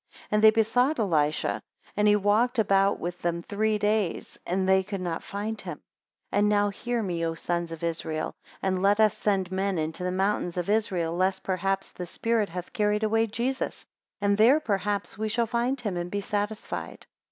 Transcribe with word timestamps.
And 0.31 0.43
they 0.43 0.49
besought 0.49 0.97
Elisha, 0.97 1.61
and 1.95 2.07
he 2.07 2.15
walked 2.15 2.57
about 2.57 2.99
with 2.99 3.21
them 3.21 3.43
three 3.43 3.77
days, 3.77 4.39
and 4.47 4.67
they 4.67 4.81
could 4.81 4.99
not 4.99 5.21
find 5.21 5.61
him. 5.61 5.77
4 6.31 6.39
And 6.39 6.49
now 6.49 6.69
hear 6.69 7.03
me, 7.03 7.23
O 7.23 7.35
sons 7.35 7.71
of 7.71 7.83
Israel, 7.83 8.33
and 8.63 8.81
let 8.81 8.99
us 8.99 9.15
send 9.15 9.51
men 9.51 9.77
into 9.77 10.03
the 10.03 10.11
mountains 10.11 10.57
of 10.57 10.71
Israel, 10.71 11.15
lest 11.15 11.43
perhaps 11.43 11.91
the 11.91 12.07
spirit 12.07 12.49
hath 12.49 12.73
carried 12.73 13.03
away 13.03 13.27
Jesus, 13.27 13.85
and 14.19 14.39
there 14.39 14.59
perhaps 14.59 15.19
we 15.19 15.29
shall 15.29 15.45
find 15.45 15.79
him, 15.79 15.95
and 15.97 16.09
be 16.09 16.19
satisfied. 16.19 17.05